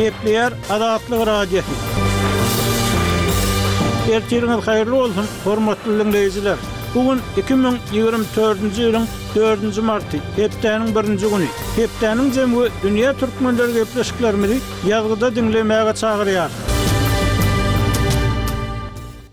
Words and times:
Kepler 0.00 0.52
Adatlı 0.70 1.26
Radyo. 1.26 1.60
Ertiriniz 4.12 4.66
hayırlı 4.66 4.96
olsun, 4.96 5.26
hormatlı 5.44 6.00
dinleyiciler. 6.04 6.56
Bugun 6.94 7.20
2024-nji 7.36 8.80
ýylyň 8.82 9.04
4-nji 9.36 9.80
marty, 9.90 10.16
hepdeniň 10.40 10.88
1-nji 10.96 11.28
güni. 11.32 11.48
Hepdeniň 11.80 12.32
jemgy 12.38 12.64
dünýä 12.84 13.12
türkmenleri 13.20 13.72
gepleşikler 13.80 14.34
bilen 14.42 14.60
ýagdyda 14.88 15.34
dinlemäge 15.36 15.92
çagyrýar. 16.02 16.69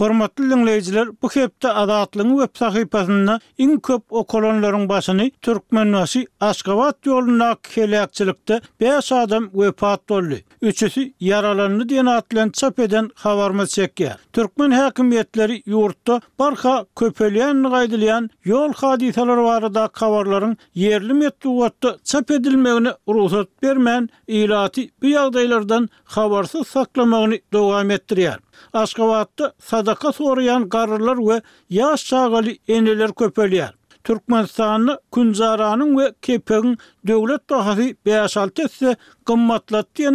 Hormatly 0.00 0.50
dinleyijiler, 0.50 1.08
bu 1.22 1.28
hepde 1.32 1.68
adatlyň 1.72 2.30
we 2.38 2.46
sahypasynda 2.58 3.34
iň 3.64 3.72
köp 3.88 4.12
okolonlaryň 4.20 4.86
başyny 4.88 5.26
türkmenwasy 5.44 6.22
Aşgabat 6.40 6.96
ýoluna 7.06 7.48
kelekçilikde 7.74 8.60
5 8.80 9.12
adam 9.12 9.50
wepat 9.52 10.08
boldy. 10.08 10.38
3-üsi 10.62 11.04
yaralandy 11.20 11.84
diýen 11.90 12.08
atlan 12.16 12.50
çap 12.60 12.78
eden 12.86 13.10
habarmy 13.14 13.66
çekdi. 13.66 14.14
Türkmen 14.32 14.72
häkimetleri 14.78 15.60
ýurtda 15.68 16.20
barha 16.38 16.78
köpelýän 16.96 17.60
gaýdylyan 17.76 18.30
ýol 18.46 18.72
hadiseleri 18.84 19.44
barada 19.50 19.84
habarlaryň 20.02 20.56
yerli 20.86 21.12
medeniýetde 21.20 21.92
çap 22.12 22.30
edilmegini 22.40 22.92
ruhsat 23.18 23.48
bermän 23.62 24.08
ilati 24.26 24.88
bu 25.02 25.06
ýagdaýlardan 25.12 25.88
habarsy 26.16 26.64
saklamagyny 26.72 27.38
dowam 27.52 27.90
etdirýär. 27.98 28.40
Aşgabatda 28.72 29.52
sadaka 29.62 30.12
soruyan 30.12 30.68
garrlar 30.68 31.16
we 31.16 31.42
yaş 31.70 32.04
çağaly 32.06 32.58
eneler 32.68 33.08
köpelýär. 33.08 33.68
Türkmenistanyň 34.04 34.96
Künzaranyň 35.14 35.90
we 35.98 36.14
Kepeň 36.22 36.76
döwlet 37.06 37.50
dahasy 37.50 37.90
5-6 38.06 38.62
etse 38.64 38.96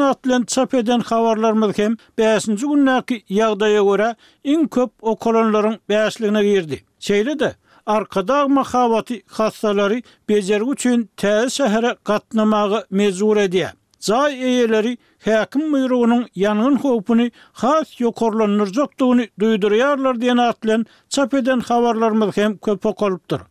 atlan 0.04 0.44
çap 0.44 0.74
eden 0.74 1.00
habarlarymyz 1.00 1.78
hem 1.78 1.98
5-nji 2.20 2.66
günnäki 2.72 3.16
ýagdaýa 3.30 3.82
görä 3.92 4.16
köp 4.68 4.92
okolonlaryň 5.02 5.78
5-ligine 5.90 6.44
girdi. 6.54 6.84
Şeýle 7.00 7.52
arkada 7.86 8.48
mahavati 8.48 9.24
hastalary 9.28 10.02
bejer 10.30 10.62
üçin 10.62 11.10
täze 11.18 11.50
sehere 11.50 11.96
gatnamagy 12.06 12.76
mezur 12.92 13.38
edýär. 13.38 13.74
zay 14.06 14.34
eyeleri 14.50 14.92
häkim 15.30 15.64
buyrugynyň 15.74 16.24
ýanyň 16.44 16.76
howpuny 16.84 17.28
has 17.64 17.96
ýokarlanyr 18.04 18.74
jokdugyny 18.80 19.28
duýdyrýarlar 19.44 20.22
diýen 20.26 20.44
atlan 20.48 20.88
çapeden 21.18 21.46
eden 21.48 21.66
habarlarymyz 21.72 22.38
hem 22.42 22.58
köp 22.70 22.86
okalypdyr. 22.94 23.48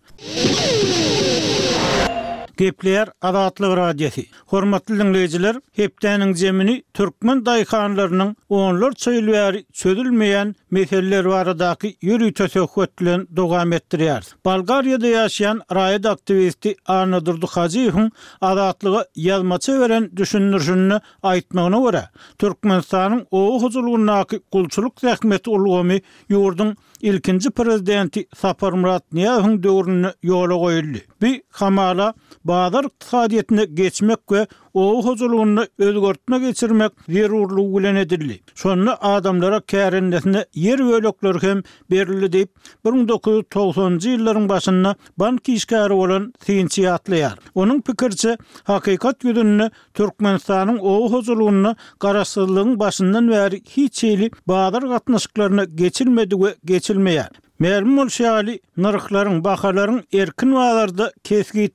Gepler 2.56 3.08
Adatly 3.22 3.66
radyosi. 3.77 4.27
Hormatly 4.47 4.98
dinleyijiler, 4.98 5.56
hepdäniň 5.78 6.34
jemini 6.38 6.74
türkmen 6.98 7.41
daýkanlarynyň 7.46 8.34
onlar 8.48 8.92
söýülýär, 9.05 9.58
söýülmeýän 9.83 10.52
meseleler 10.77 11.24
baradaky 11.27 11.88
ýüri 12.11 12.28
töhfetlen 12.41 13.24
dogam 13.36 13.72
etdirýär. 13.78 14.22
Bulgariýada 14.46 15.06
ýaşaýan 15.14 15.62
raýat 15.78 16.06
aktivisti 16.12 16.74
Arna 16.96 17.19
Durduhajyň 17.27 18.08
adatlygy 18.52 19.02
ýazmaça 19.28 19.74
beren 19.83 20.11
düşündürjünü 20.22 21.00
aýtmagyna 21.22 21.78
görä, 21.86 22.05
Türkmenistanyň 22.39 23.24
o 23.30 23.44
huzurlugynaky 23.64 24.42
gulçuluk 24.52 25.05
rahmeti 25.05 25.50
ulgamy 25.50 26.00
ýurdun 26.30 26.74
ilkinji 27.00 27.50
prezidenti 27.50 28.27
Saparmurat 28.44 29.11
Niyahyň 29.12 29.58
döwrüne 29.62 30.14
ýola 30.22 30.62
goýuldy. 30.66 31.02
Kaspi 31.25 31.42
Hamala 31.50 32.14
bazar 32.44 32.84
iqtisadiyetine 32.84 33.64
geçmek 33.64 34.19
ve 34.33 34.47
oğu 34.75 35.05
huzurluğunu 35.06 35.64
özgörtüne 35.78 36.39
geçirmek 36.39 36.92
zirurluğu 37.08 37.78
gülen 37.78 37.94
edildi. 37.97 38.41
Sonra 38.55 38.97
adamlara 39.00 39.61
kârendesine 39.61 40.45
yer 40.55 40.78
ve 40.78 40.92
ölökler 40.92 41.34
hem 41.41 41.62
berildi 41.91 42.33
deyip 42.33 42.51
1990-cı 42.84 44.11
yılların 44.11 44.48
başında 44.48 44.96
bank 45.17 45.48
işgari 45.48 45.92
olan 45.92 46.33
Sinci 46.46 46.90
atlayar. 46.90 47.34
Onun 47.55 47.80
pikirçi 47.80 48.36
hakikat 48.63 49.24
yüzününü 49.24 49.70
Türkmenistan'ın 49.95 50.79
oğu 50.79 51.13
huzurluğunu 51.13 51.77
karasızlığın 51.98 52.80
başından 52.80 53.29
veri 53.29 53.63
hiç 53.77 54.05
eyli 54.05 54.30
bazar 54.46 54.80
katnaşıklarına 54.89 55.64
geçilmedi 55.64 56.34
ve 56.36 56.55
geçilmeyer. 56.64 57.29
Mälim 57.62 57.92
bolsa 57.96 58.24
ýaly 58.24 58.54
narhlaryň 58.82 59.36
bahalaryň 59.44 60.00
erkin 60.12 60.54
wagtlarda 60.58 61.06
kesgi 61.22 61.70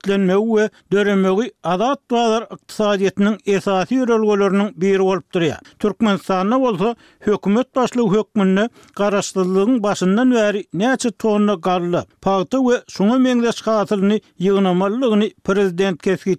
we 0.51 0.69
döremegi 0.91 1.51
adat 1.63 2.00
wagtlar 2.12 2.45
ykdysadyýetiniň 2.51 3.38
esasy 3.53 3.95
ýörelgelerini 3.95 4.66
biri 4.75 5.00
bolup 5.00 5.23
durýar. 5.34 5.59
Türkmenistanda 5.79 6.59
bolsa 6.59 6.95
hökümet 7.19 7.72
başly 7.75 8.01
hökmünni 8.01 8.67
garaşdyrylygyň 8.95 9.81
başyndan 9.84 10.31
bäri 10.31 10.66
näçe 10.73 11.12
tonna 11.17 11.56
garly 11.56 12.03
paýta 12.25 12.59
we 12.67 12.75
şuňa 12.97 13.17
meňdeş 13.23 13.61
gatylyny 13.63 14.19
ýygnamalygyny 14.40 15.31
prezident 15.44 16.01
kesgi 16.01 16.35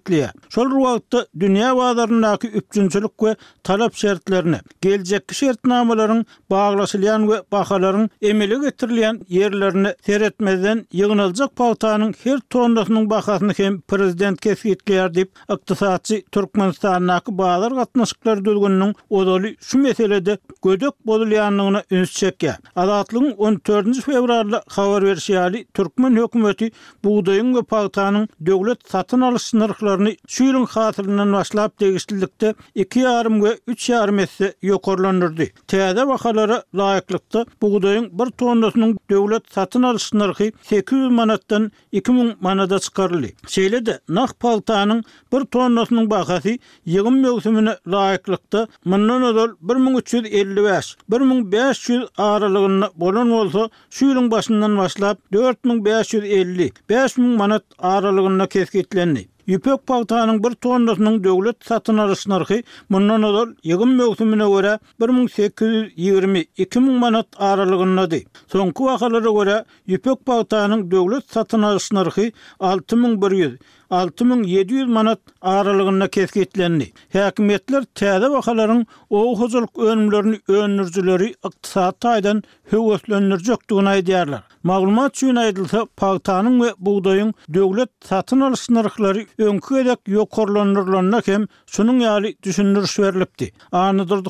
Şol 0.53 0.69
wagtda 0.69 1.25
dünýä 1.39 1.71
wagtlarynyňky 1.73 2.47
üpçünçilik 2.47 3.11
we 3.19 3.35
talap 3.63 3.95
şertlerini, 3.95 4.59
geljekki 4.81 5.35
şertnamalaryň 5.35 6.25
baglaşylýan 6.51 7.21
we 7.27 7.37
bahalaryň 7.51 8.09
emele 8.21 8.55
getirilýän 8.55 9.30
yerlerini 9.31 9.95
ser 10.05 10.21
etmeden 10.21 10.87
yığınılacak 10.91 11.55
pautanın 11.55 12.13
her 12.23 12.39
tonluğunun 12.39 13.09
bakasını 13.09 13.53
hem 13.57 13.81
prezident 13.81 14.41
kesikli 14.41 14.93
yardip 14.93 15.31
iktisatçı 15.59 16.21
Türkmenistan'ın 16.31 17.07
akı 17.07 17.37
bağlar 17.37 17.73
katnaşıklar 17.75 18.45
dülgününün 18.45 18.95
odalı 19.09 19.47
şu 19.61 19.77
meselede 19.77 20.37
gödök 20.63 21.05
bozulayanlığına 21.07 21.83
üns 21.91 22.11
çekke. 22.11 22.55
Adatlı'nın 22.75 23.31
14. 23.31 24.01
fevrarlı 24.01 24.61
haber 24.69 25.03
versiyali 25.03 25.65
Türkmen 25.73 26.15
hükümeti 26.15 26.71
buğdayın 27.03 27.55
ve 27.55 27.63
pautanın 27.63 28.29
devlet 28.39 28.89
satın 28.89 29.21
alış 29.21 29.41
sınırlarını 29.41 30.15
şu 30.27 30.43
yılın 30.43 30.65
hatırından 30.65 31.33
başlayıp 31.33 31.79
değiştirdikte 31.79 32.53
iki 32.75 32.99
yarım 32.99 33.43
ve 33.43 33.57
üç 33.67 33.89
yarım 33.89 34.19
etse 34.19 34.53
yokorlanırdı. 34.61 35.43
Teyze 35.67 36.03
vakalara 36.07 36.63
layıklıkta 36.75 37.45
buğdayın 37.61 38.19
bir 38.19 38.25
tonlusunun 38.31 38.97
dövlet 39.21 39.43
satın 39.53 39.83
alış 39.83 40.13
narxy 40.13 40.47
800 40.63 41.09
manatdan 41.11 41.71
2000 41.91 42.33
manada 42.39 42.79
çıkarly. 42.79 43.31
Şeýle 43.53 43.81
de 43.85 43.99
naq 44.17 44.29
paltanyň 44.43 45.03
1 45.33 45.45
tonnasynyň 45.55 46.09
bahasy 46.09 46.55
ýygyn 46.87 47.19
mövsümine 47.25 47.73
laýyklykda 47.95 48.61
1350 48.85 50.23
1355 50.33 50.97
1500 51.13 52.05
aralygyna 52.17 52.89
bolan 53.03 53.29
bolsa 53.35 53.63
şu 53.89 54.05
ýylyň 54.11 54.31
başyndan 54.31 54.77
başlap 54.77 55.17
4550 55.33 56.71
5000 56.89 57.25
manat 57.41 57.63
aralygyna 57.79 58.47
keskitlendi. 58.55 59.27
Ýöpek 59.49 59.79
paltanyň 59.89 60.37
bir 60.43 60.53
tonnasynyň 60.63 61.15
döwlet 61.23 61.57
satyn 61.65 61.97
alyş 62.03 62.21
narhy 62.31 62.57
mundan 62.93 63.21
ol 63.29 63.47
ýygyn 63.71 63.91
möwsümine 64.01 64.47
görä 64.53 64.73
1820-2000 65.05 66.89
manat 67.03 67.29
aralygynda 67.49 68.05
dy. 68.11 68.19
Soňky 68.53 68.81
wagtlara 68.89 69.21
görä 69.37 69.55
ýöpek 69.95 70.19
paltanyň 70.29 70.81
döwlet 70.91 71.25
satyn 71.37 71.61
alyş 71.71 71.87
narhy 71.99 72.25
6100-6700 72.59 74.93
manat 74.99 75.21
aralygynda 75.55 76.07
kesgitlendi. 76.15 76.87
Häkimetler 77.13 77.83
täze 77.95 78.27
wagtlaryň 78.35 78.81
o 79.09 79.25
huzuluk 79.41 79.73
önümlerini 79.89 80.37
önürjüleri 80.47 81.29
ykdysat 81.49 81.95
taýdan 82.05 82.43
höwüslenýär 82.71 83.57
aýdýarlar. 83.95 84.41
Maglumat 84.61 85.15
üçin 85.17 85.39
aýdylsa, 85.41 85.79
paýtanyň 85.97 86.57
we 86.61 86.67
buğdaýyň 86.85 87.29
döwlet 87.55 87.89
satyn 88.09 88.41
alyş 88.47 88.65
narhlary 88.75 89.23
öňkü 89.45 89.77
edek 89.81 90.05
ýokarlanyrlarna 90.15 91.21
hem 91.27 91.47
şunun 91.77 92.01
ýaly 92.05 92.35
düşündiriş 92.43 92.93
berilipdi. 92.99 93.47
Ani 93.71 94.05
durdy 94.09 94.29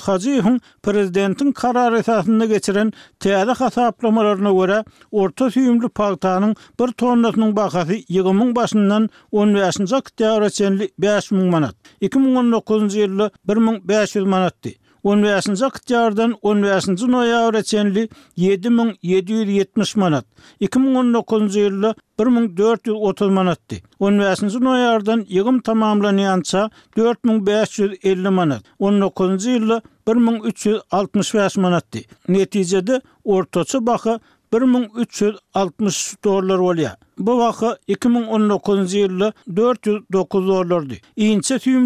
prezidentiň 0.85 1.51
karar 1.53 1.93
esasynda 1.99 2.45
geçiren 2.45 2.93
täze 3.19 3.51
hasaplamalaryna 3.63 4.49
görä, 4.59 4.79
orta 5.23 5.45
süýümli 5.57 5.91
paýtanyň 5.99 6.55
bir 6.79 6.91
tonnasynyň 7.03 7.51
bahasy 7.55 7.99
20 8.09 8.47
başyndan 8.55 9.09
15-nji 9.33 10.89
5 10.97 11.31
manat, 11.31 11.75
2019-njy 12.01 13.03
ýylda 13.03 13.29
1500 13.47 14.23
manatdy. 14.25 14.77
Üniversitesi 15.05 15.69
Kıtyar'dan 15.69 16.35
Üniversitesi 16.43 17.11
Noyar 17.11 17.53
Eçenli 17.53 18.09
7770 18.37 19.95
manat. 19.95 20.25
2019 20.59 21.55
yılı 21.55 21.95
1430 22.19 23.27
manatdi. 23.27 23.81
Üniversitesi 24.01 24.55
yigim 24.57 25.25
yığım 25.29 25.61
tamamlanıyansa 25.61 26.69
4550 26.97 28.29
manat. 28.29 28.61
19 28.79 29.45
yılı 29.45 29.81
1365 30.07 31.57
manatdi. 31.57 32.01
Neticede 32.27 33.01
ortası 33.23 33.87
bakı 33.87 34.19
1360 34.53 36.15
dolar 36.23 36.57
olya. 36.57 36.97
Bu 37.17 37.37
vaqa 37.37 37.77
2019 37.87 38.93
yılı 38.93 39.33
409 39.55 40.47
dolardı. 40.47 40.93
İnce 41.15 41.59